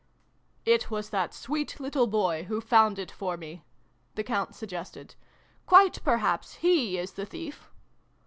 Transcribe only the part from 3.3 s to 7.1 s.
me," the Count suggested." Quite perhaps he